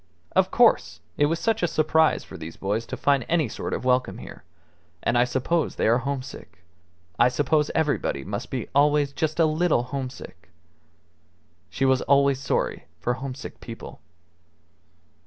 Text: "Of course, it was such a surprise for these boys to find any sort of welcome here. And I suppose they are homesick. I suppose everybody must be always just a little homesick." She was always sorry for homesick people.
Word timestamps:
"Of 0.35 0.49
course, 0.49 0.99
it 1.15 1.27
was 1.27 1.37
such 1.39 1.61
a 1.61 1.67
surprise 1.67 2.23
for 2.23 2.35
these 2.35 2.57
boys 2.57 2.87
to 2.87 2.97
find 2.97 3.23
any 3.29 3.47
sort 3.47 3.71
of 3.71 3.85
welcome 3.85 4.17
here. 4.17 4.43
And 5.03 5.15
I 5.15 5.25
suppose 5.25 5.75
they 5.75 5.87
are 5.87 5.99
homesick. 5.99 6.63
I 7.19 7.29
suppose 7.29 7.69
everybody 7.75 8.23
must 8.23 8.49
be 8.49 8.67
always 8.73 9.13
just 9.13 9.39
a 9.39 9.45
little 9.45 9.83
homesick." 9.83 10.49
She 11.69 11.85
was 11.85 12.01
always 12.01 12.39
sorry 12.39 12.85
for 12.99 13.13
homesick 13.13 13.59
people. 13.59 14.01